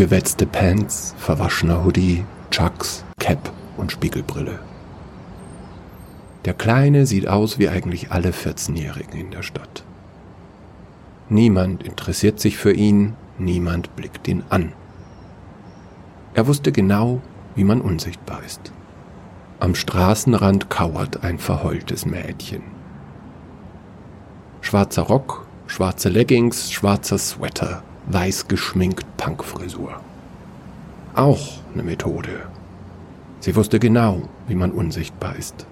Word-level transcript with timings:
Gewetzte 0.00 0.46
Pants, 0.46 1.14
verwaschener 1.18 1.84
Hoodie, 1.84 2.24
Chucks, 2.50 3.04
Cap 3.18 3.52
und 3.76 3.92
Spiegelbrille. 3.92 4.58
Der 6.46 6.54
Kleine 6.54 7.04
sieht 7.04 7.28
aus 7.28 7.58
wie 7.58 7.68
eigentlich 7.68 8.10
alle 8.10 8.30
14-Jährigen 8.30 9.20
in 9.20 9.30
der 9.30 9.42
Stadt. 9.42 9.84
Niemand 11.28 11.82
interessiert 11.82 12.40
sich 12.40 12.56
für 12.56 12.72
ihn, 12.72 13.12
niemand 13.36 13.94
blickt 13.94 14.26
ihn 14.26 14.42
an. 14.48 14.72
Er 16.32 16.46
wusste 16.46 16.72
genau, 16.72 17.20
wie 17.54 17.64
man 17.64 17.82
unsichtbar 17.82 18.42
ist. 18.42 18.72
Am 19.58 19.74
Straßenrand 19.74 20.70
kauert 20.70 21.24
ein 21.24 21.38
verheultes 21.38 22.06
Mädchen. 22.06 22.62
Schwarzer 24.62 25.02
Rock, 25.02 25.46
schwarze 25.66 26.08
Leggings, 26.08 26.72
schwarzer 26.72 27.18
Sweater, 27.18 27.82
weiß 28.12 28.48
geschminkt 28.48 29.06
Punkfrisur. 29.16 30.00
Auch 31.14 31.60
eine 31.74 31.82
Methode. 31.82 32.46
Sie 33.40 33.56
wusste 33.56 33.78
genau, 33.78 34.22
wie 34.48 34.54
man 34.54 34.72
unsichtbar 34.72 35.36
ist. 35.36 35.66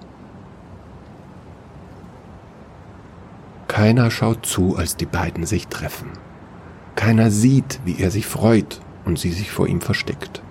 Keiner 3.67 4.11
schaut 4.11 4.47
zu, 4.47 4.77
als 4.77 4.97
die 4.97 5.07
beiden 5.07 5.47
sich 5.47 5.69
treffen. 5.69 6.11
Keiner 6.97 7.31
sieht, 7.31 7.81
wie 7.85 8.01
er 8.01 8.11
sich 8.11 8.27
freut 8.27 8.81
und 9.05 9.19
sie 9.19 9.31
sich 9.31 9.51
vor 9.51 9.69
ihm 9.69 9.81
versteckt. 9.81 10.43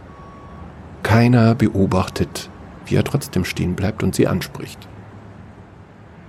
Keiner 1.04 1.55
beobachtet, 1.55 2.49
wie 2.85 2.96
er 2.96 3.04
trotzdem 3.04 3.44
stehen 3.44 3.76
bleibt 3.76 4.04
und 4.04 4.16
sie 4.16 4.27
anspricht. 4.27 4.88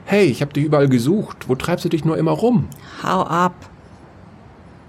Hey, 0.07 0.25
ich 0.25 0.41
hab 0.41 0.55
dich 0.55 0.65
überall 0.65 0.89
gesucht. 0.89 1.49
Wo 1.49 1.55
treibst 1.55 1.85
du 1.85 1.89
dich 1.89 2.05
nur 2.05 2.17
immer 2.17 2.33
rum? 2.33 2.69
Hau 3.03 3.23
ab. 3.23 3.55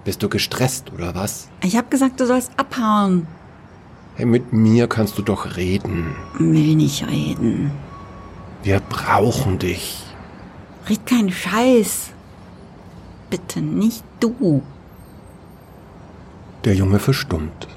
Bist 0.04 0.22
du 0.22 0.28
gestresst 0.28 0.92
oder 0.92 1.14
was? 1.14 1.48
Ich 1.62 1.76
hab 1.76 1.90
gesagt, 1.90 2.20
du 2.20 2.26
sollst 2.26 2.52
abhauen. 2.56 3.26
Hey, 4.14 4.26
mit 4.26 4.52
mir 4.52 4.86
kannst 4.86 5.18
du 5.18 5.22
doch 5.22 5.56
reden. 5.56 6.14
Will 6.38 6.74
nicht 6.74 7.06
reden. 7.06 7.70
Wir 8.62 8.80
brauchen 8.80 9.58
dich. 9.58 10.02
Red 10.88 11.06
keinen 11.06 11.30
Scheiß. 11.30 12.10
Bitte 13.30 13.60
nicht 13.60 14.04
du. 14.18 14.62
Der 16.64 16.74
Junge 16.74 16.98
verstummt. 16.98 17.68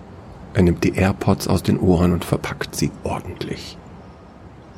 Er 0.53 0.63
nimmt 0.63 0.83
die 0.83 0.95
AirPods 0.95 1.47
aus 1.47 1.63
den 1.63 1.79
Ohren 1.79 2.11
und 2.11 2.25
verpackt 2.25 2.75
sie 2.75 2.91
ordentlich. 3.03 3.77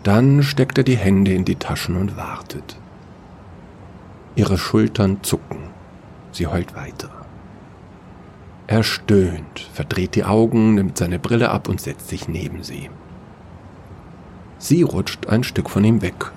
Dann 0.03 0.43
steckt 0.43 0.77
er 0.77 0.83
die 0.83 0.97
Hände 0.97 1.33
in 1.33 1.45
die 1.45 1.55
Taschen 1.55 1.95
und 1.95 2.15
wartet. 2.15 2.77
Ihre 4.35 4.57
Schultern 4.57 5.19
zucken. 5.23 5.69
Sie 6.31 6.47
heult 6.47 6.75
weiter. 6.75 7.24
Er 8.67 8.83
stöhnt, 8.83 9.69
verdreht 9.73 10.15
die 10.15 10.23
Augen, 10.23 10.75
nimmt 10.75 10.97
seine 10.97 11.19
Brille 11.19 11.51
ab 11.51 11.69
und 11.69 11.79
setzt 11.79 12.09
sich 12.09 12.27
neben 12.27 12.63
sie. 12.63 12.89
Sie 14.57 14.81
rutscht 14.81 15.27
ein 15.27 15.43
Stück 15.43 15.69
von 15.69 15.83
ihm 15.83 16.01
weg. 16.01 16.31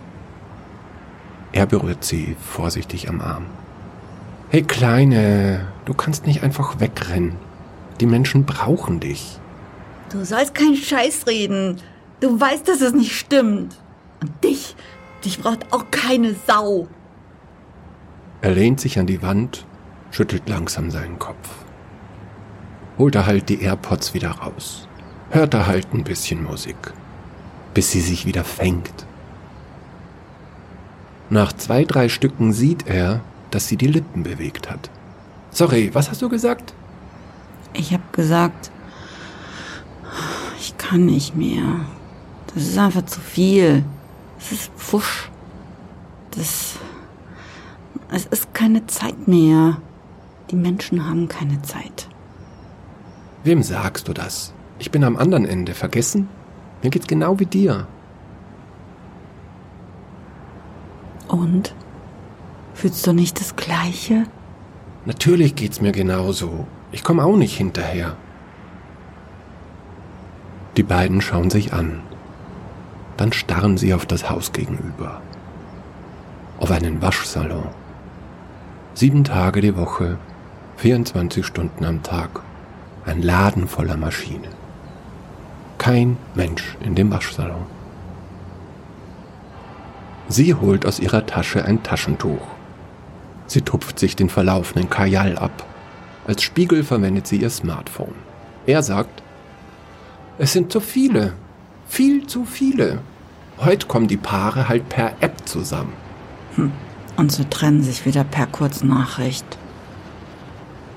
Er 1.53 1.65
berührt 1.65 2.05
sie 2.05 2.37
vorsichtig 2.39 3.09
am 3.09 3.23
Arm. 3.23 3.47
Hey 4.51 4.63
Kleine, 4.63 5.69
du 5.87 5.95
kannst 5.95 6.27
nicht 6.27 6.43
einfach 6.43 6.81
wegrennen. 6.81 7.37
Die 8.01 8.07
Menschen 8.07 8.45
brauchen 8.45 9.01
dich. 9.01 9.39
Du 10.11 10.25
sollst 10.25 10.55
keinen 10.55 10.77
Scheiß 10.77 11.27
reden. 11.27 11.81
Du 12.21 12.39
weißt, 12.39 12.69
dass 12.69 12.83
es 12.83 12.93
nicht 12.93 13.17
stimmt. 13.17 13.77
Und 14.21 14.45
dich, 14.45 14.77
dich 15.25 15.41
braucht 15.41 15.73
auch 15.73 15.91
keine 15.91 16.35
Sau. 16.47 16.89
Er 18.43 18.53
lehnt 18.53 18.81
sich 18.81 18.99
an 18.99 19.07
die 19.07 19.23
Wand, 19.23 19.65
schüttelt 20.11 20.49
langsam 20.49 20.91
seinen 20.91 21.19
Kopf. 21.19 21.49
Holt 22.99 23.15
er 23.15 23.27
halt 23.27 23.49
die 23.49 23.63
AirPods 23.63 24.13
wieder 24.13 24.33
raus. 24.33 24.89
Hört 25.31 25.55
er 25.55 25.67
halt 25.67 25.95
ein 25.95 26.05
bisschen 26.05 26.43
Musik. 26.43 26.77
Bis 27.73 27.93
sie 27.93 28.01
sich 28.01 28.27
wieder 28.27 28.45
fängt. 28.45 29.07
Nach 31.31 31.53
zwei, 31.53 31.85
drei 31.85 32.09
Stücken 32.09 32.53
sieht 32.53 32.87
er, 32.87 33.21
dass 33.51 33.69
sie 33.69 33.77
die 33.77 33.87
Lippen 33.87 34.23
bewegt 34.23 34.71
hat. 34.71 34.91
Sorry, 35.51 35.91
was 35.93 36.11
hast 36.11 36.23
du 36.23 36.29
gesagt? 36.29 36.75
Ich 37.75 37.93
hab 37.93 38.13
gesagt, 38.13 38.71
ich 40.59 40.77
kann 40.79 41.07
nicht 41.07 41.37
mehr. 41.37 41.63
Das 42.55 42.65
ist 42.65 42.79
einfach 42.79 43.05
zu 43.05 43.21
viel. 43.21 43.85
Das 44.39 44.53
ist 44.53 44.73
Pfusch. 44.77 45.31
Das. 46.33 46.77
Es 48.11 48.27
ist 48.27 48.55
keine 48.55 48.87
Zeit 48.87 49.29
mehr. 49.29 49.77
Die 50.51 50.57
Menschen 50.57 51.07
haben 51.07 51.29
keine 51.29 51.61
Zeit. 51.63 52.08
Wem 53.45 53.63
sagst 53.63 54.09
du 54.09 54.13
das? 54.13 54.53
Ich 54.79 54.91
bin 54.91 55.05
am 55.05 55.17
anderen 55.17 55.45
Ende. 55.45 55.75
Vergessen? 55.75 56.29
Mir 56.83 56.91
geht's 56.91 57.07
genau 57.07 57.39
wie 57.39 57.47
dir. 57.47 57.87
Und? 61.29 61.75
Fühlst 62.75 63.07
du 63.07 63.13
nicht 63.13 63.41
das 63.41 63.57
Gleiche? 63.57 64.25
Natürlich 65.05 65.55
geht's 65.55 65.81
mir 65.81 65.93
genauso. 65.93 66.67
Ich 66.93 67.03
komme 67.03 67.25
auch 67.25 67.37
nicht 67.37 67.57
hinterher. 67.57 68.17
Die 70.77 70.83
beiden 70.83 71.21
schauen 71.21 71.51
sich 71.51 71.73
an. 71.73 72.01
Dann 73.17 73.33
starren 73.33 73.77
sie 73.79 73.95
auf 73.95 74.07
das 74.07 74.31
Haus 74.31 74.53
gegenüber. 74.53 75.21
Auf 76.59 76.71
einen 76.71 77.03
Waschsalon. 77.03 77.69
Sieben 78.95 79.25
Tage 79.25 79.61
die 79.61 79.77
Woche, 79.77 80.19
24 80.77 81.45
Stunden 81.45 81.85
am 81.85 82.03
Tag. 82.03 82.43
Ein 83.07 83.23
Laden 83.23 83.69
voller 83.69 83.97
Maschinen. 83.97 84.55
Kein 85.79 86.17
Mensch 86.35 86.77
in 86.81 86.95
dem 86.95 87.11
Waschsalon. 87.11 87.67
Sie 90.29 90.55
holt 90.55 90.85
aus 90.85 91.01
ihrer 91.01 91.25
Tasche 91.25 91.65
ein 91.65 91.83
Taschentuch. 91.83 92.47
Sie 93.47 93.63
tupft 93.63 93.99
sich 93.99 94.15
den 94.15 94.29
verlaufenden 94.29 94.91
Kajal 94.91 95.39
ab. 95.39 95.65
Als 96.27 96.43
Spiegel 96.43 96.85
verwendet 96.85 97.27
sie 97.27 97.39
ihr 97.39 97.49
Smartphone. 97.49 98.15
Er 98.67 98.83
sagt, 98.83 99.23
es 100.37 100.53
sind 100.53 100.71
zu 100.71 100.81
viele, 100.81 101.33
viel 101.89 102.27
zu 102.27 102.45
viele. 102.45 103.01
Heute 103.59 103.87
kommen 103.87 104.07
die 104.07 104.19
Paare 104.19 104.69
halt 104.69 104.89
per 104.91 105.15
App 105.21 105.49
zusammen. 105.49 105.95
Hm. 106.57 106.73
Und 107.17 107.33
so 107.33 107.43
trennen 107.45 107.83
sich 107.83 108.05
wieder 108.05 108.23
per 108.23 108.47
Kurznachricht. 108.47 109.59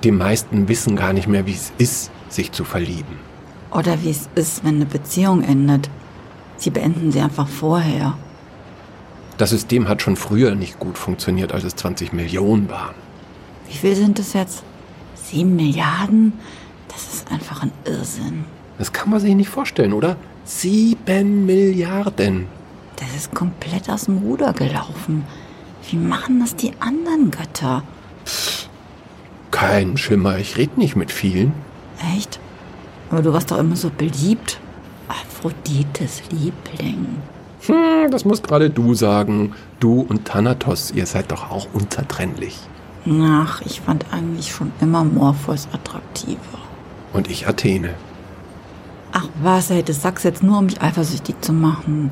Die 0.03 0.11
meisten 0.11 0.67
wissen 0.67 0.95
gar 0.95 1.13
nicht 1.13 1.27
mehr, 1.27 1.45
wie 1.45 1.53
es 1.53 1.71
ist, 1.77 2.11
sich 2.29 2.51
zu 2.51 2.63
verlieben. 2.63 3.19
Oder 3.71 4.01
wie 4.01 4.09
es 4.09 4.29
ist, 4.35 4.63
wenn 4.63 4.75
eine 4.75 4.85
Beziehung 4.85 5.43
endet. 5.43 5.89
Sie 6.57 6.71
beenden 6.71 7.11
sie 7.11 7.21
einfach 7.21 7.47
vorher. 7.47 8.17
Das 9.37 9.51
System 9.51 9.87
hat 9.87 10.01
schon 10.01 10.15
früher 10.15 10.55
nicht 10.55 10.79
gut 10.79 10.97
funktioniert, 10.97 11.53
als 11.53 11.63
es 11.63 11.75
20 11.75 12.13
Millionen 12.13 12.69
waren. 12.69 12.95
Wie 13.67 13.77
viel 13.77 13.95
sind 13.95 14.19
es 14.19 14.33
jetzt? 14.33 14.63
Sieben 15.15 15.55
Milliarden? 15.55 16.33
Das 16.87 17.13
ist 17.13 17.31
einfach 17.31 17.63
ein 17.63 17.71
Irrsinn. 17.85 18.45
Das 18.77 18.91
kann 18.91 19.09
man 19.09 19.19
sich 19.19 19.35
nicht 19.35 19.49
vorstellen, 19.49 19.93
oder? 19.93 20.17
Sieben 20.43 21.45
Milliarden. 21.45 22.47
Das 22.97 23.15
ist 23.15 23.33
komplett 23.33 23.89
aus 23.89 24.05
dem 24.05 24.17
Ruder 24.17 24.53
gelaufen. 24.53 25.23
Wie 25.89 25.97
machen 25.97 26.39
das 26.39 26.55
die 26.55 26.73
anderen 26.79 27.31
Götter? 27.31 27.83
Kein 29.51 29.97
Schimmer, 29.97 30.37
ich 30.37 30.57
rede 30.57 30.79
nicht 30.79 30.95
mit 30.95 31.11
vielen. 31.11 31.53
Echt? 32.15 32.39
Aber 33.09 33.21
du 33.21 33.33
warst 33.33 33.51
doch 33.51 33.59
immer 33.59 33.75
so 33.75 33.91
beliebt. 33.95 34.59
Aphrodites 35.07 36.23
Liebling. 36.31 37.05
Hm, 37.67 38.09
das 38.09 38.25
musst 38.25 38.47
gerade 38.47 38.69
du 38.69 38.93
sagen. 38.93 39.53
Du 39.79 40.01
und 40.01 40.25
Thanatos, 40.25 40.91
ihr 40.91 41.05
seid 41.05 41.31
doch 41.31 41.51
auch 41.51 41.67
unzertrennlich. 41.73 42.57
Ach, 43.09 43.61
ich 43.65 43.81
fand 43.81 44.05
eigentlich 44.11 44.51
schon 44.51 44.71
immer 44.79 45.03
Morpheus 45.03 45.67
attraktiver. 45.73 46.59
Und 47.13 47.29
ich 47.29 47.47
Athene. 47.47 47.93
Ach 49.11 49.27
was, 49.41 49.69
ey, 49.69 49.83
das 49.83 50.01
sagst 50.01 50.23
jetzt 50.23 50.43
nur, 50.43 50.59
um 50.59 50.65
mich 50.65 50.81
eifersüchtig 50.81 51.35
zu 51.41 51.51
machen. 51.51 52.11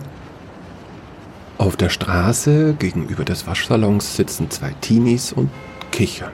Auf 1.58 1.78
der 1.78 1.90
Straße 1.90 2.74
gegenüber 2.78 3.24
des 3.24 3.48
Waschsalons 3.48 4.16
sitzen 4.16 4.50
zwei 4.50 4.72
Teenies 4.82 5.32
und 5.32 5.50
kichern. 5.92 6.32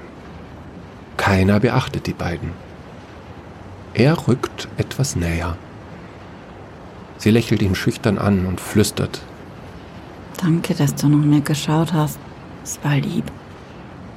Keiner 1.25 1.59
beachtet 1.59 2.05
die 2.05 2.13
beiden. 2.13 2.51
Er 3.95 4.27
rückt 4.27 4.67
etwas 4.77 5.15
näher. 5.15 5.57
Sie 7.17 7.31
lächelt 7.31 7.63
ihn 7.63 7.73
schüchtern 7.73 8.19
an 8.19 8.45
und 8.45 8.61
flüstert. 8.61 9.21
Danke, 10.39 10.75
dass 10.75 10.93
du 10.93 11.09
nach 11.09 11.25
mir 11.25 11.41
geschaut 11.41 11.93
hast. 11.93 12.19
Es 12.63 12.77
war 12.83 12.97
lieb. 12.97 13.23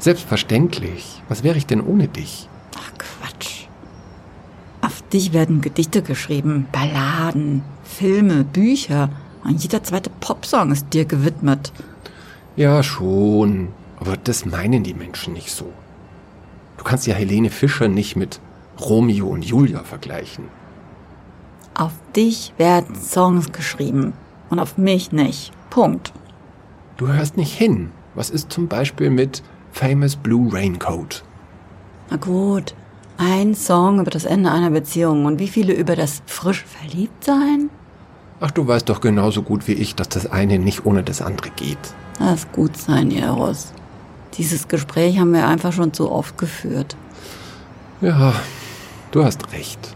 Selbstverständlich. 0.00 1.22
Was 1.30 1.42
wäre 1.42 1.56
ich 1.56 1.64
denn 1.64 1.80
ohne 1.80 2.08
dich? 2.08 2.46
Ach 2.76 2.92
Quatsch. 2.98 3.68
Auf 4.82 5.00
dich 5.08 5.32
werden 5.32 5.62
Gedichte 5.62 6.02
geschrieben, 6.02 6.66
Balladen, 6.72 7.62
Filme, 7.84 8.44
Bücher. 8.44 9.08
Und 9.44 9.62
jeder 9.62 9.82
zweite 9.82 10.10
Popsong 10.20 10.72
ist 10.72 10.92
dir 10.92 11.06
gewidmet. 11.06 11.72
Ja, 12.54 12.82
schon. 12.82 13.68
Aber 13.98 14.18
das 14.18 14.44
meinen 14.44 14.84
die 14.84 14.92
Menschen 14.92 15.32
nicht 15.32 15.50
so. 15.50 15.72
Du 16.78 16.84
kannst 16.84 17.06
ja 17.06 17.14
Helene 17.14 17.50
Fischer 17.50 17.88
nicht 17.88 18.16
mit 18.16 18.40
Romeo 18.80 19.26
und 19.26 19.44
Julia 19.44 19.82
vergleichen. 19.84 20.44
Auf 21.74 21.92
dich 22.16 22.54
werden 22.56 22.96
Songs 22.96 23.52
geschrieben 23.52 24.14
und 24.48 24.58
auf 24.58 24.78
mich 24.78 25.12
nicht. 25.12 25.52
Punkt. 25.70 26.12
Du 26.96 27.08
hörst 27.08 27.36
nicht 27.36 27.52
hin. 27.52 27.90
Was 28.14 28.30
ist 28.30 28.50
zum 28.50 28.66
Beispiel 28.66 29.10
mit 29.10 29.42
Famous 29.70 30.16
Blue 30.16 30.52
Raincoat? 30.52 31.22
Na 32.10 32.16
gut, 32.16 32.74
ein 33.18 33.54
Song 33.54 34.00
über 34.00 34.10
das 34.10 34.24
Ende 34.24 34.50
einer 34.50 34.70
Beziehung 34.70 35.26
und 35.26 35.38
wie 35.38 35.48
viele 35.48 35.74
über 35.74 35.94
das 35.94 36.22
frisch 36.26 36.64
Verliebtsein? 36.64 37.70
Ach, 38.40 38.50
du 38.50 38.66
weißt 38.66 38.88
doch 38.88 39.00
genauso 39.00 39.42
gut 39.42 39.68
wie 39.68 39.72
ich, 39.72 39.94
dass 39.94 40.08
das 40.08 40.30
eine 40.30 40.58
nicht 40.58 40.86
ohne 40.86 41.02
das 41.02 41.20
andere 41.20 41.50
geht. 41.50 41.78
Lass 42.18 42.50
gut 42.52 42.76
sein, 42.76 43.10
Eros. 43.10 43.72
Dieses 44.34 44.68
Gespräch 44.68 45.18
haben 45.18 45.32
wir 45.32 45.46
einfach 45.46 45.72
schon 45.72 45.92
zu 45.92 46.10
oft 46.10 46.38
geführt. 46.38 46.96
Ja, 48.00 48.32
du 49.10 49.24
hast 49.24 49.52
recht. 49.52 49.94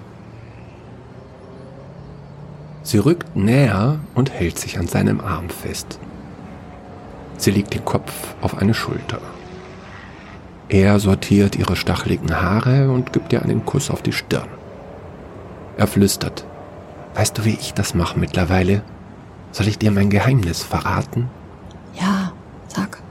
Sie 2.82 2.99
rückt 2.99 3.37
näher 3.37 4.00
und 4.14 4.32
hält 4.32 4.58
sich 4.58 4.79
an 4.79 4.88
seinem 4.88 5.20
Arm 5.20 5.49
fest. 5.49 5.99
Sie 7.37 7.50
legt 7.50 7.75
den 7.75 7.84
Kopf 7.84 8.12
auf 8.40 8.58
eine 8.58 8.75
Schulter. 8.75 9.20
Er 10.69 10.99
sortiert 10.99 11.56
ihre 11.56 11.76
stacheligen 11.76 12.40
Haare 12.40 12.90
und 12.90 13.12
gibt 13.12 13.32
ihr 13.32 13.43
einen 13.43 13.64
Kuss 13.64 13.90
auf 13.90 14.02
die 14.02 14.12
Stirn. 14.12 14.49
Er 15.76 15.87
flüstert. 15.87 16.44
Weißt 17.14 17.38
du, 17.38 17.44
wie 17.44 17.58
ich 17.61 17.75
das 17.75 17.94
mache 17.94 18.19
mittlerweile? 18.19 18.82
Soll 19.52 19.69
ich 19.69 19.78
dir 19.78 19.90
mein 19.90 20.08
Geheimnis 20.08 20.62
verraten? 20.62 21.28
Ja, 21.94 22.32
sag. 22.69 23.02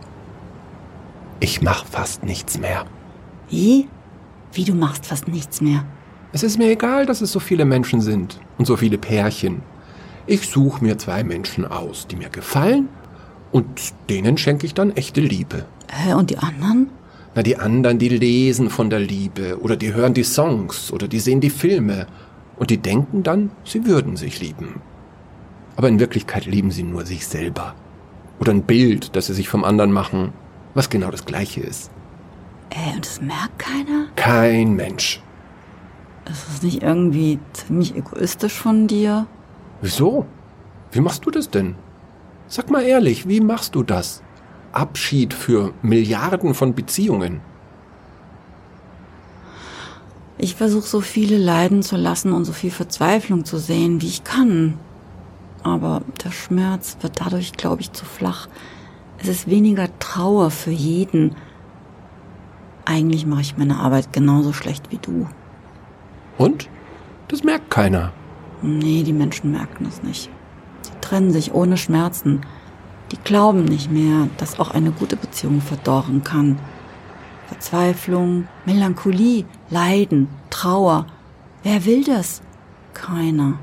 Ich 1.51 1.61
mach 1.61 1.85
fast 1.85 2.23
nichts 2.23 2.59
mehr. 2.59 2.85
Wie? 3.49 3.89
Wie 4.53 4.63
du 4.63 4.73
machst 4.73 5.05
fast 5.05 5.27
nichts 5.27 5.59
mehr. 5.59 5.83
Es 6.31 6.43
ist 6.43 6.57
mir 6.57 6.71
egal, 6.71 7.05
dass 7.05 7.19
es 7.19 7.33
so 7.33 7.41
viele 7.41 7.65
Menschen 7.65 7.99
sind 7.99 8.39
und 8.57 8.63
so 8.63 8.77
viele 8.77 8.97
Pärchen. 8.97 9.61
Ich 10.27 10.47
suche 10.47 10.81
mir 10.81 10.97
zwei 10.97 11.25
Menschen 11.25 11.65
aus, 11.65 12.07
die 12.07 12.15
mir 12.15 12.29
gefallen 12.29 12.87
und 13.51 13.67
denen 14.09 14.37
schenke 14.37 14.65
ich 14.65 14.73
dann 14.73 14.95
echte 14.95 15.19
Liebe. 15.19 15.65
Hä, 15.91 16.13
und 16.13 16.29
die 16.29 16.37
anderen? 16.37 16.89
Na, 17.35 17.43
die 17.43 17.57
anderen, 17.57 17.99
die 17.99 18.07
lesen 18.07 18.69
von 18.69 18.89
der 18.89 19.01
Liebe 19.01 19.59
oder 19.59 19.75
die 19.75 19.93
hören 19.93 20.13
die 20.13 20.23
Songs 20.23 20.89
oder 20.93 21.09
die 21.09 21.19
sehen 21.19 21.41
die 21.41 21.49
Filme 21.49 22.07
und 22.55 22.69
die 22.69 22.77
denken 22.77 23.23
dann, 23.23 23.51
sie 23.65 23.85
würden 23.85 24.15
sich 24.15 24.39
lieben. 24.39 24.79
Aber 25.75 25.89
in 25.89 25.99
Wirklichkeit 25.99 26.45
lieben 26.45 26.71
sie 26.71 26.83
nur 26.83 27.05
sich 27.05 27.27
selber. 27.27 27.75
Oder 28.39 28.53
ein 28.53 28.63
Bild, 28.63 29.17
das 29.17 29.25
sie 29.25 29.33
sich 29.33 29.49
vom 29.49 29.65
anderen 29.65 29.91
machen, 29.91 30.31
was 30.73 30.89
genau 30.89 31.11
das 31.11 31.25
gleiche 31.25 31.61
ist. 31.61 31.91
Äh, 32.69 32.95
und 32.95 33.05
das 33.05 33.21
merkt 33.21 33.59
keiner? 33.59 34.07
Kein 34.15 34.73
Mensch. 34.75 35.21
Ist 36.29 36.47
das 36.47 36.63
nicht 36.63 36.83
irgendwie 36.83 37.39
ziemlich 37.53 37.95
egoistisch 37.95 38.53
von 38.53 38.87
dir? 38.87 39.27
Wieso? 39.81 40.25
Wie 40.91 41.01
machst 41.01 41.25
du 41.25 41.31
das 41.31 41.49
denn? 41.49 41.75
Sag 42.47 42.69
mal 42.69 42.83
ehrlich, 42.83 43.27
wie 43.27 43.41
machst 43.41 43.75
du 43.75 43.83
das? 43.83 44.21
Abschied 44.71 45.33
für 45.33 45.73
Milliarden 45.81 46.53
von 46.53 46.75
Beziehungen. 46.75 47.41
Ich 50.37 50.55
versuche 50.55 50.87
so 50.87 51.01
viele 51.01 51.37
leiden 51.37 51.83
zu 51.83 51.97
lassen 51.97 52.33
und 52.33 52.45
so 52.45 52.53
viel 52.53 52.71
Verzweiflung 52.71 53.45
zu 53.45 53.57
sehen, 53.57 54.01
wie 54.01 54.07
ich 54.07 54.23
kann. 54.23 54.77
Aber 55.63 56.01
der 56.23 56.31
Schmerz 56.31 56.97
wird 57.01 57.21
dadurch, 57.21 57.53
glaube 57.53 57.81
ich, 57.81 57.91
zu 57.91 58.05
flach. 58.05 58.47
Es 59.21 59.27
ist 59.27 59.49
weniger 59.49 59.87
Trauer 59.99 60.49
für 60.49 60.71
jeden. 60.71 61.35
Eigentlich 62.85 63.27
mache 63.27 63.41
ich 63.41 63.55
meine 63.55 63.77
Arbeit 63.77 64.11
genauso 64.13 64.51
schlecht 64.51 64.91
wie 64.91 64.97
du. 64.97 65.27
Und? 66.39 66.67
Das 67.27 67.43
merkt 67.43 67.69
keiner. 67.69 68.13
Nee, 68.63 69.03
die 69.03 69.13
Menschen 69.13 69.51
merken 69.51 69.85
es 69.87 70.01
nicht. 70.01 70.29
Sie 70.81 70.91
trennen 71.01 71.31
sich 71.31 71.53
ohne 71.53 71.77
Schmerzen. 71.77 72.41
Die 73.11 73.17
glauben 73.23 73.65
nicht 73.65 73.91
mehr, 73.91 74.27
dass 74.37 74.59
auch 74.59 74.71
eine 74.71 74.91
gute 74.91 75.17
Beziehung 75.17 75.61
verdorren 75.61 76.23
kann. 76.23 76.57
Verzweiflung, 77.47 78.47
Melancholie, 78.65 79.45
Leiden, 79.69 80.29
Trauer. 80.49 81.05
Wer 81.61 81.85
will 81.85 82.03
das? 82.03 82.41
Keiner. 82.95 83.59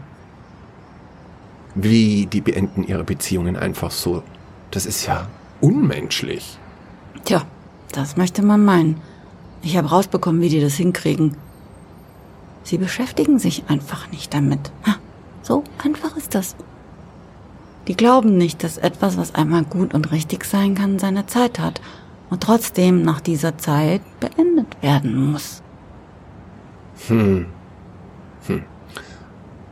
Wie, 1.74 2.26
die 2.26 2.40
beenden 2.40 2.84
ihre 2.84 3.04
Beziehungen 3.04 3.56
einfach 3.56 3.90
so. 3.90 4.22
Das 4.70 4.86
ist 4.86 5.06
ja 5.06 5.26
unmenschlich. 5.60 6.58
Tja, 7.24 7.42
das 7.92 8.16
möchte 8.16 8.42
man 8.42 8.64
meinen. 8.64 9.00
Ich 9.62 9.76
habe 9.76 9.88
rausbekommen, 9.88 10.40
wie 10.40 10.48
die 10.48 10.60
das 10.60 10.74
hinkriegen. 10.74 11.36
Sie 12.62 12.78
beschäftigen 12.78 13.38
sich 13.38 13.64
einfach 13.68 14.10
nicht 14.10 14.34
damit. 14.34 14.70
So 15.42 15.64
einfach 15.82 16.16
ist 16.16 16.34
das. 16.34 16.54
Die 17.86 17.96
glauben 17.96 18.36
nicht, 18.36 18.62
dass 18.62 18.76
etwas, 18.76 19.16
was 19.16 19.34
einmal 19.34 19.64
gut 19.64 19.94
und 19.94 20.12
richtig 20.12 20.44
sein 20.44 20.74
kann, 20.74 20.98
seine 20.98 21.26
Zeit 21.26 21.58
hat 21.58 21.80
und 22.28 22.42
trotzdem 22.42 23.02
nach 23.02 23.20
dieser 23.20 23.56
Zeit 23.56 24.02
beendet 24.20 24.82
werden 24.82 25.32
muss. 25.32 25.62
Hm. 27.06 27.46
Hm. 28.46 28.62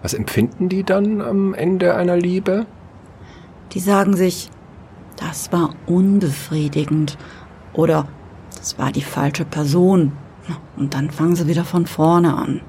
Was 0.00 0.14
empfinden 0.14 0.68
die 0.68 0.84
dann 0.84 1.20
am 1.20 1.52
Ende 1.52 1.94
einer 1.94 2.16
Liebe? 2.16 2.64
Die 3.72 3.80
sagen 3.80 4.16
sich, 4.16 4.50
das 5.16 5.52
war 5.52 5.70
unbefriedigend 5.86 7.18
oder 7.72 8.06
das 8.56 8.78
war 8.78 8.92
die 8.92 9.02
falsche 9.02 9.44
Person. 9.44 10.12
Und 10.76 10.94
dann 10.94 11.10
fangen 11.10 11.36
sie 11.36 11.48
wieder 11.48 11.64
von 11.64 11.86
vorne 11.86 12.36
an. 12.36 12.60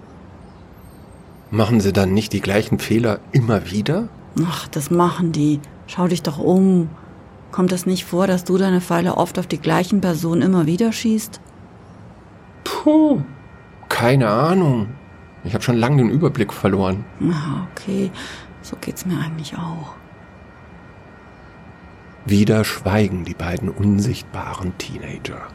Machen 1.51 1.79
sie 1.79 1.93
dann 1.93 2.13
nicht 2.13 2.33
die 2.33 2.41
gleichen 2.41 2.79
Fehler 2.79 3.19
immer 3.31 3.71
wieder? 3.71 4.09
Ach, 4.45 4.67
das 4.67 4.91
machen 4.91 5.31
die. 5.31 5.59
Schau 5.87 6.07
dich 6.07 6.23
doch 6.23 6.39
um. 6.39 6.89
Kommt 7.51 7.71
es 7.71 7.85
nicht 7.85 8.05
vor, 8.05 8.27
dass 8.27 8.43
du 8.43 8.57
deine 8.57 8.81
Pfeile 8.81 9.15
oft 9.15 9.39
auf 9.39 9.47
die 9.47 9.59
gleichen 9.59 10.01
Personen 10.01 10.41
immer 10.41 10.65
wieder 10.65 10.91
schießt? 10.91 11.39
Puh, 12.63 13.21
keine 13.87 14.29
Ahnung. 14.29 14.89
Ich 15.43 15.53
habe 15.53 15.63
schon 15.63 15.77
lange 15.77 15.97
den 15.97 16.09
Überblick 16.09 16.51
verloren. 16.51 17.05
Ah, 17.21 17.65
okay. 17.71 18.11
So 18.61 18.75
geht's 18.81 19.05
mir 19.05 19.17
eigentlich 19.17 19.55
auch. 19.55 19.95
Wieder 22.27 22.65
schweigen 22.65 23.23
die 23.23 23.33
beiden 23.33 23.69
unsichtbaren 23.69 24.77
Teenager. 24.77 25.47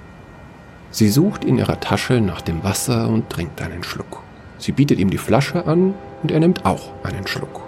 Sie 0.90 1.10
sucht 1.10 1.44
in 1.44 1.58
ihrer 1.58 1.80
Tasche 1.80 2.22
nach 2.22 2.40
dem 2.40 2.64
Wasser 2.64 3.10
und 3.10 3.28
trinkt 3.28 3.60
einen 3.60 3.84
Schluck. 3.84 4.22
Sie 4.56 4.72
bietet 4.72 4.98
ihm 4.98 5.10
die 5.10 5.18
Flasche 5.18 5.66
an 5.66 5.92
und 6.22 6.30
er 6.30 6.40
nimmt 6.40 6.64
auch 6.64 6.92
einen 7.04 7.26
Schluck. 7.26 7.60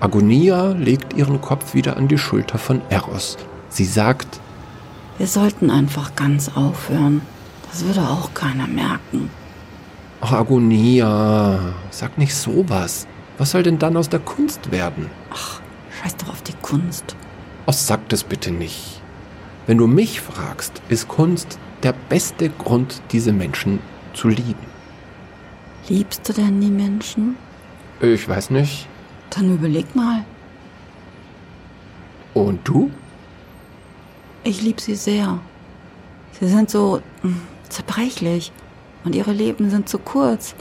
Agonia 0.00 0.72
legt 0.72 1.12
ihren 1.12 1.40
Kopf 1.40 1.74
wieder 1.74 1.96
an 1.96 2.08
die 2.08 2.18
Schulter 2.18 2.58
von 2.58 2.82
Eros. 2.88 3.38
Sie 3.68 3.84
sagt, 3.84 4.40
Wir 5.18 5.28
sollten 5.28 5.70
einfach 5.70 6.16
ganz 6.16 6.50
aufhören. 6.56 7.22
Das 7.70 7.84
würde 7.84 8.00
auch 8.00 8.34
keiner 8.34 8.66
merken. 8.66 9.30
Ach, 10.20 10.32
Agonia, 10.32 11.60
sag 11.90 12.18
nicht 12.18 12.34
sowas. 12.34 13.06
Was 13.36 13.52
soll 13.52 13.62
denn 13.62 13.78
dann 13.78 13.96
aus 13.96 14.08
der 14.08 14.20
Kunst 14.20 14.72
werden? 14.72 15.08
Ach, 15.32 15.60
scheiß 16.02 16.16
doch 16.16 16.30
auf 16.30 16.42
die 16.42 16.54
Kunst. 16.60 17.14
Ach, 17.70 17.74
sag 17.74 18.08
das 18.08 18.24
bitte 18.24 18.50
nicht. 18.50 19.02
Wenn 19.66 19.76
du 19.76 19.86
mich 19.86 20.22
fragst, 20.22 20.80
ist 20.88 21.06
Kunst 21.06 21.58
der 21.82 21.92
beste 21.92 22.48
Grund, 22.48 23.02
diese 23.12 23.30
Menschen 23.30 23.80
zu 24.14 24.28
lieben. 24.28 24.66
Liebst 25.86 26.26
du 26.26 26.32
denn 26.32 26.62
die 26.62 26.70
Menschen? 26.70 27.36
Ich 28.00 28.26
weiß 28.26 28.48
nicht. 28.48 28.88
Dann 29.28 29.52
überleg 29.52 29.94
mal. 29.94 30.24
Und 32.32 32.66
du? 32.66 32.90
Ich 34.44 34.62
lieb 34.62 34.80
sie 34.80 34.94
sehr. 34.94 35.38
Sie 36.40 36.48
sind 36.48 36.70
so 36.70 37.02
hm, 37.20 37.38
zerbrechlich 37.68 38.50
und 39.04 39.14
ihre 39.14 39.32
Leben 39.32 39.68
sind 39.68 39.90
zu 39.90 39.98
kurz. 39.98 40.54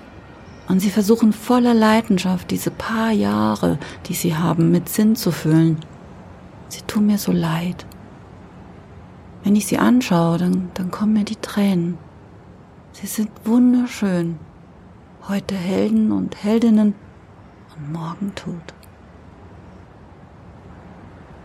Und 0.68 0.82
sie 0.82 0.90
versuchen 0.90 1.32
voller 1.32 1.74
Leidenschaft 1.74 2.52
diese 2.52 2.72
paar 2.72 3.12
Jahre, 3.12 3.80
die 4.08 4.14
sie 4.14 4.36
haben, 4.36 4.72
mit 4.72 4.90
Sinn 4.90 5.16
zu 5.16 5.32
füllen. 5.32 5.78
Sie 6.70 6.82
tun 6.82 7.06
mir 7.06 7.18
so 7.18 7.32
leid. 7.32 7.86
Wenn 9.44 9.56
ich 9.56 9.68
sie 9.68 9.78
anschaue, 9.78 10.38
dann, 10.38 10.72
dann 10.74 10.92
kommen 10.92 11.14
mir 11.14 11.24
die 11.24 11.38
Tränen. 11.38 11.98
Sie 12.92 13.08
sind 13.08 13.30
wunderschön. 13.46 14.40
Heute 15.28 15.56
Helden 15.56 16.12
und 16.12 16.44
Heldinnen 16.44 16.96
und 17.76 17.94
morgen 17.94 18.34
tot. 18.36 18.74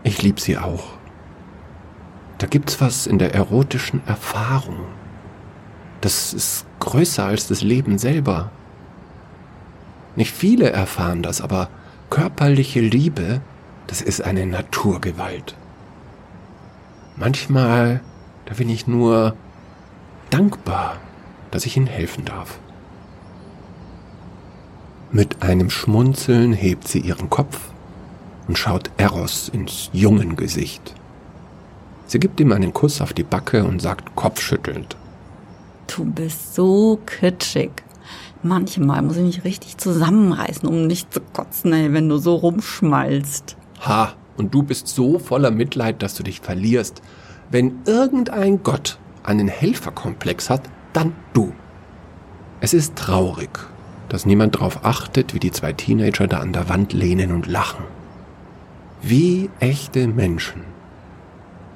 Ich 0.03 0.21
lieb 0.21 0.39
sie 0.39 0.57
auch. 0.57 0.97
Da 2.37 2.47
gibt's 2.47 2.81
was 2.81 3.07
in 3.07 3.19
der 3.19 3.33
erotischen 3.33 4.01
Erfahrung. 4.05 4.79
Das 6.01 6.33
ist 6.33 6.65
größer 6.79 7.23
als 7.23 7.47
das 7.47 7.61
Leben 7.61 7.97
selber. 7.97 8.51
Nicht 10.17 10.33
viele 10.33 10.69
erfahren 10.69 11.23
das, 11.23 11.39
aber 11.39 11.69
körperliche 12.09 12.81
Liebe, 12.81 13.41
das 13.87 14.01
ist 14.01 14.21
eine 14.21 14.45
Naturgewalt. 14.45 15.55
Manchmal, 17.15 18.01
da 18.45 18.55
bin 18.55 18.69
ich 18.69 18.87
nur 18.87 19.35
dankbar, 20.29 20.97
dass 21.51 21.65
ich 21.65 21.77
ihnen 21.77 21.87
helfen 21.87 22.25
darf. 22.25 22.57
Mit 25.11 25.43
einem 25.43 25.69
Schmunzeln 25.69 26.53
hebt 26.53 26.87
sie 26.87 26.99
ihren 26.99 27.29
Kopf 27.29 27.59
und 28.47 28.57
schaut 28.57 28.89
Eros 28.97 29.49
ins 29.49 29.89
jungen 29.93 30.35
Gesicht. 30.35 30.95
Sie 32.07 32.19
gibt 32.19 32.39
ihm 32.39 32.51
einen 32.51 32.73
Kuss 32.73 32.99
auf 32.99 33.13
die 33.13 33.23
Backe 33.23 33.63
und 33.63 33.81
sagt 33.81 34.15
kopfschüttelnd. 34.15 34.97
Du 35.87 36.05
bist 36.05 36.55
so 36.55 36.99
kitschig. 37.05 37.71
Manchmal 38.41 39.01
muss 39.03 39.17
ich 39.17 39.23
mich 39.23 39.43
richtig 39.43 39.77
zusammenreißen, 39.77 40.67
um 40.67 40.87
nicht 40.87 41.13
zu 41.13 41.21
kotzen, 41.21 41.71
ey, 41.73 41.93
wenn 41.93 42.09
du 42.09 42.17
so 42.17 42.35
rumschmalzt. 42.35 43.55
Ha, 43.85 44.13
und 44.37 44.53
du 44.53 44.63
bist 44.63 44.87
so 44.87 45.19
voller 45.19 45.51
Mitleid, 45.51 46.01
dass 46.01 46.15
du 46.15 46.23
dich 46.23 46.39
verlierst. 46.39 47.01
Wenn 47.51 47.79
irgendein 47.85 48.63
Gott 48.63 48.97
einen 49.23 49.47
Helferkomplex 49.47 50.49
hat, 50.49 50.63
dann 50.93 51.13
du. 51.33 51.53
Es 52.61 52.73
ist 52.73 52.95
traurig, 52.95 53.59
dass 54.09 54.25
niemand 54.25 54.55
darauf 54.55 54.85
achtet, 54.85 55.33
wie 55.33 55.39
die 55.39 55.51
zwei 55.51 55.73
Teenager 55.73 56.27
da 56.27 56.39
an 56.39 56.53
der 56.53 56.69
Wand 56.69 56.93
lehnen 56.93 57.31
und 57.31 57.45
lachen. 57.45 57.83
Wie 59.01 59.49
echte 59.59 60.07
Menschen. 60.07 60.61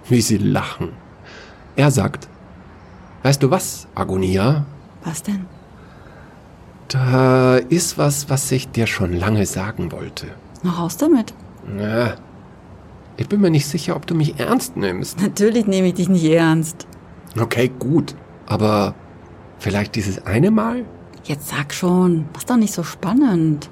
Wie 0.07 0.21
sie 0.21 0.37
lachen. 0.37 0.93
Er 1.75 1.91
sagt, 1.91 2.29
weißt 3.23 3.43
du 3.43 3.51
was, 3.51 3.87
Agonia? 3.95 4.65
Was 5.03 5.23
denn? 5.23 5.45
Da 6.87 7.57
ist 7.57 7.97
was, 7.97 8.29
was 8.29 8.49
ich 8.51 8.69
dir 8.69 8.87
schon 8.87 9.11
lange 9.13 9.45
sagen 9.45 9.91
wollte. 9.91 10.27
Na, 10.63 10.71
raus 10.71 10.95
damit. 10.95 11.33
Na, 11.67 12.15
ich 13.17 13.27
bin 13.27 13.41
mir 13.41 13.49
nicht 13.49 13.67
sicher, 13.67 13.95
ob 13.95 14.07
du 14.07 14.15
mich 14.15 14.39
ernst 14.39 14.77
nimmst. 14.77 15.21
Natürlich 15.21 15.67
nehme 15.67 15.87
ich 15.87 15.95
dich 15.95 16.09
nicht 16.09 16.25
ernst. 16.25 16.87
Okay, 17.39 17.69
gut. 17.79 18.15
Aber 18.45 18.95
vielleicht 19.59 19.95
dieses 19.95 20.25
eine 20.25 20.51
Mal? 20.51 20.85
Jetzt 21.23 21.49
sag 21.49 21.73
schon, 21.73 22.25
ist 22.37 22.49
doch 22.49 22.55
nicht 22.55 22.73
so 22.73 22.83
spannend. 22.83 23.69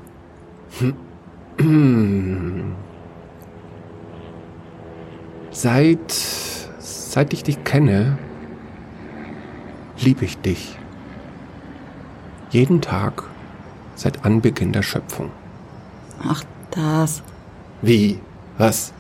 Seit, 5.51 6.11
seit 6.11 7.31
ich 7.31 7.43
dich 7.43 7.63
kenne, 7.63 8.17
liebe 9.97 10.25
ich 10.25 10.37
dich. 10.39 10.77
Jeden 12.49 12.81
Tag 12.81 13.23
seit 13.95 14.25
Anbeginn 14.25 14.73
der 14.73 14.83
Schöpfung. 14.83 15.31
Ach, 16.21 16.43
das. 16.71 17.23
Wie? 17.85 18.19
Was? 18.57 18.91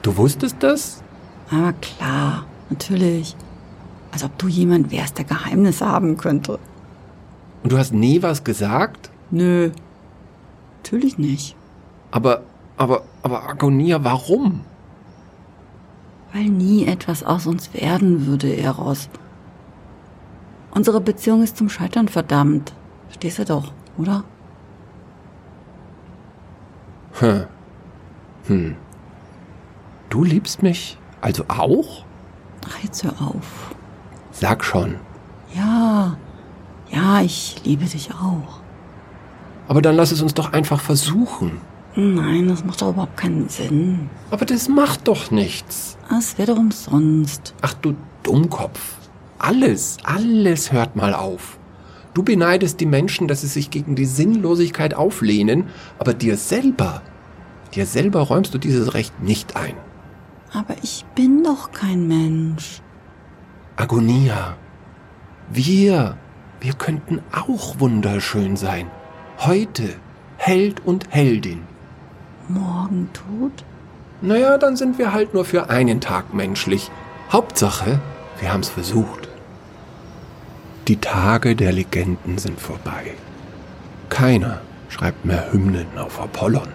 Du 0.00 0.16
wusstest 0.16 0.56
das? 0.60 1.02
Aber 1.50 1.74
klar, 1.74 2.46
natürlich. 2.70 3.36
Als 4.10 4.24
ob 4.24 4.38
du 4.38 4.48
jemand 4.48 4.90
wärst, 4.90 5.18
der 5.18 5.26
Geheimnisse 5.26 5.86
haben 5.86 6.16
könnte. 6.16 6.58
Und 7.62 7.72
du 7.72 7.76
hast 7.76 7.92
nie 7.92 8.22
was 8.22 8.42
gesagt? 8.42 9.10
Nö. 9.30 9.70
Natürlich 10.78 11.18
nicht. 11.18 11.56
Aber, 12.10 12.40
aber, 12.78 13.02
aber 13.22 13.50
Agonia, 13.50 14.02
warum? 14.02 14.62
Weil 16.32 16.44
nie 16.44 16.86
etwas 16.86 17.22
aus 17.22 17.46
uns 17.46 17.74
werden 17.74 18.26
würde, 18.26 18.56
Eros. 18.56 19.10
Unsere 20.70 21.02
Beziehung 21.02 21.42
ist 21.42 21.58
zum 21.58 21.68
Scheitern 21.68 22.08
verdammt. 22.08 22.72
Verstehst 23.08 23.40
du 23.40 23.44
doch, 23.44 23.72
oder? 23.98 24.24
Hm. 27.20 27.44
Hm. 28.46 28.76
Du 30.10 30.24
liebst 30.24 30.62
mich 30.62 30.98
also 31.22 31.44
auch? 31.48 32.04
Ach, 32.68 32.78
jetzt 32.82 33.04
hör 33.04 33.14
auf. 33.20 33.74
Sag 34.32 34.64
schon. 34.64 34.96
Ja, 35.54 36.16
ja, 36.90 37.22
ich 37.22 37.56
liebe 37.64 37.84
dich 37.84 38.10
auch. 38.12 38.60
Aber 39.68 39.80
dann 39.80 39.96
lass 39.96 40.12
es 40.12 40.20
uns 40.20 40.34
doch 40.34 40.52
einfach 40.52 40.80
versuchen. 40.80 41.60
Nein, 41.94 42.48
das 42.48 42.64
macht 42.64 42.82
doch 42.82 42.90
überhaupt 42.90 43.16
keinen 43.16 43.48
Sinn. 43.48 44.10
Aber 44.30 44.44
das 44.44 44.68
macht 44.68 45.08
doch 45.08 45.30
nichts. 45.30 45.96
Es 46.18 46.38
wäre 46.38 46.52
doch 46.52 46.58
umsonst. 46.58 47.54
Ach 47.60 47.74
du 47.74 47.94
Dummkopf. 48.22 48.96
Alles, 49.38 49.98
alles 50.02 50.72
hört 50.72 50.96
mal 50.96 51.14
auf. 51.14 51.58
Du 52.14 52.22
beneidest 52.22 52.80
die 52.80 52.86
Menschen, 52.86 53.28
dass 53.28 53.42
sie 53.42 53.46
sich 53.46 53.70
gegen 53.70 53.94
die 53.94 54.04
Sinnlosigkeit 54.04 54.94
auflehnen, 54.94 55.66
aber 55.98 56.14
dir 56.14 56.36
selber, 56.36 57.02
dir 57.74 57.86
selber 57.86 58.20
räumst 58.20 58.54
du 58.54 58.58
dieses 58.58 58.94
Recht 58.94 59.22
nicht 59.22 59.56
ein. 59.56 59.74
Aber 60.52 60.74
ich 60.82 61.04
bin 61.14 61.42
doch 61.42 61.72
kein 61.72 62.06
Mensch. 62.06 62.82
Agonia, 63.76 64.56
wir, 65.50 66.16
wir 66.60 66.72
könnten 66.74 67.20
auch 67.32 67.80
wunderschön 67.80 68.56
sein. 68.56 68.90
Heute 69.38 69.94
Held 70.36 70.84
und 70.84 71.06
Heldin. 71.10 71.62
Morgen 72.48 73.08
tot? 73.12 73.64
Naja, 74.20 74.58
dann 74.58 74.76
sind 74.76 74.98
wir 74.98 75.12
halt 75.12 75.34
nur 75.34 75.44
für 75.44 75.70
einen 75.70 76.00
Tag 76.00 76.34
menschlich. 76.34 76.90
Hauptsache, 77.30 78.00
wir 78.38 78.52
haben's 78.52 78.68
versucht. 78.68 79.28
Die 80.88 80.96
Tage 80.96 81.56
der 81.56 81.72
Legenden 81.72 82.38
sind 82.38 82.60
vorbei. 82.60 83.14
Keiner 84.08 84.60
schreibt 84.88 85.24
mehr 85.24 85.52
Hymnen 85.52 85.86
auf 85.96 86.20
Apollon 86.20 86.68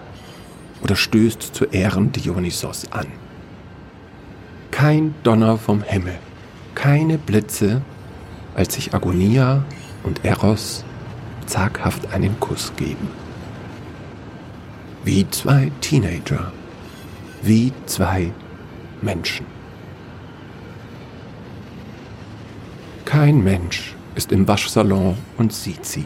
oder 0.82 0.96
stößt 0.96 1.42
zu 1.42 1.66
Ehren 1.66 2.12
Dionysos 2.12 2.92
an. 2.92 3.08
Kein 4.72 5.16
Donner 5.24 5.58
vom 5.58 5.82
Himmel, 5.82 6.18
keine 6.76 7.18
Blitze, 7.18 7.82
als 8.56 8.76
sich 8.76 8.94
Agonia 8.94 9.64
und 10.04 10.24
Eros 10.24 10.84
zaghaft 11.46 12.14
einen 12.14 12.40
Kuss 12.40 12.72
geben. 12.76 13.08
Wie 15.04 15.28
zwei 15.30 15.72
Teenager, 15.82 16.52
wie 17.42 17.72
zwei 17.86 18.32
Menschen. 19.02 19.46
Kein 23.06 23.44
Mensch 23.44 23.96
ist 24.16 24.32
im 24.32 24.48
Waschsalon 24.48 25.18
und 25.38 25.54
sieht 25.54 25.86
sie. 25.86 26.06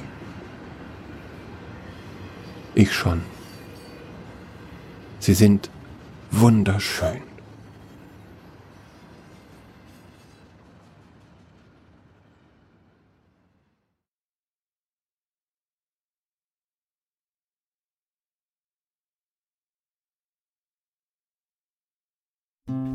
Ich 2.75 2.93
schon. 2.93 3.21
Sie 5.21 5.35
sind 5.35 5.69
wunderschön. 6.31 7.21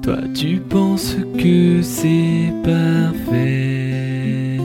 Toi 0.02 0.18
tu 0.34 0.60
penses 0.68 1.16
que 1.38 1.80
c'est 1.80 2.52
parfait. 2.64 4.58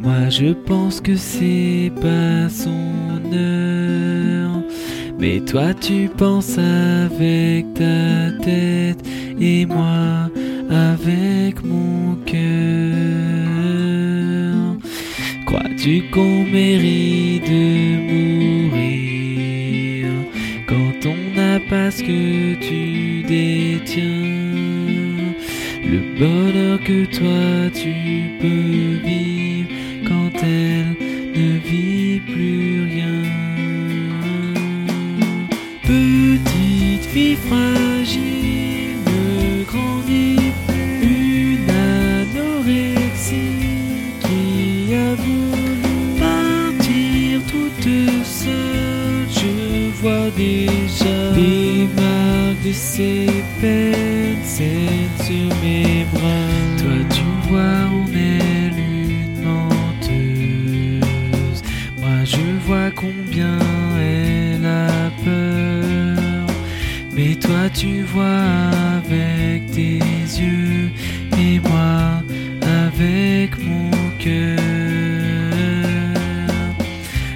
Moi 0.00 0.28
je 0.28 0.52
pense 0.52 1.00
que 1.00 1.14
c'est 1.14 1.92
pas 2.00 2.48
son 2.48 3.32
heure. 3.32 4.05
Mais 5.18 5.40
toi 5.40 5.72
tu 5.74 6.08
penses 6.16 6.58
avec 6.58 7.72
ta 7.74 8.32
tête 8.44 9.02
et 9.40 9.66
moi 9.66 10.30
avec 10.70 11.64
mon 11.64 12.16
cœur. 12.26 12.36
Crois-tu 15.46 16.02
qu'on 16.10 16.44
mérite 16.44 17.44
de 17.48 17.96
mourir 18.68 20.08
quand 20.66 21.06
on 21.06 21.16
n'a 21.36 21.60
pas 21.70 21.90
ce 21.90 22.02
que 22.02 22.54
tu 22.60 23.22
détiens? 23.22 24.04
Le 25.88 26.00
bonheur 26.18 26.78
que 26.82 27.04
toi 27.06 27.70
tu 27.72 27.94
peux 28.40 28.98
vivre 29.06 29.70
quand 30.06 30.32
elle 30.42 30.95
fragile 37.44 38.35
avec 72.98 73.58
mon 73.58 73.90
cœur. 74.18 74.58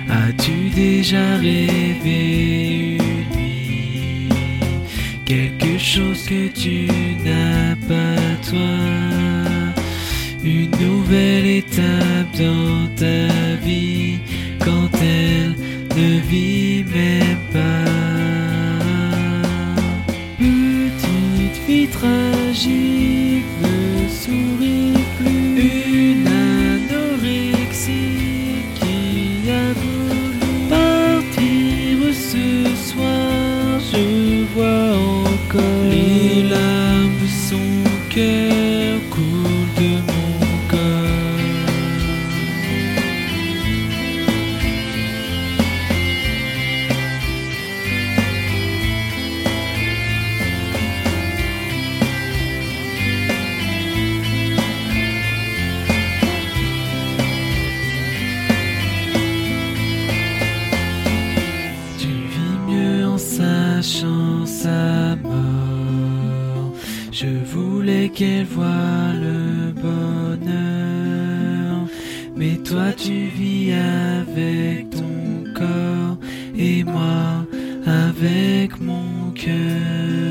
As-tu 0.08 0.70
déjà 0.74 1.36
rêvé 1.36 2.96
une 2.96 3.36
nuit? 3.36 4.28
Quelque 5.24 5.78
chose 5.78 6.24
que 6.24 6.48
tu 6.48 6.86
n'as 7.24 7.76
pas 7.88 8.20
toi, 8.48 8.76
une 10.42 10.70
nouvelle 10.80 11.46
étape 11.46 12.32
dans 12.38 12.88
ta 12.96 13.56
vie 13.64 14.18
quand 14.64 14.88
elle 15.02 15.54
ne 15.96 16.20
vit 16.20 16.84
même 16.84 17.44
pas. 17.52 17.90
Petite 20.38 21.56
fille 21.66 21.88
tragique 21.88 23.19
sachant 63.90 64.46
sa 64.46 65.16
mort. 65.16 66.72
Je 67.10 67.26
voulais 67.52 68.08
qu'elle 68.08 68.46
voie 68.46 69.12
le 69.20 69.72
bonheur. 69.72 71.26
Mais 72.36 72.56
toi 72.58 72.92
tu 72.96 73.26
vis 73.36 73.72
avec 73.72 74.90
ton 74.90 75.44
corps 75.54 76.18
et 76.56 76.84
moi 76.84 77.44
avec 77.86 78.80
mon 78.80 79.32
cœur. 79.34 80.29